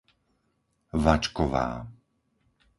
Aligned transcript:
Vačková 1.03 1.71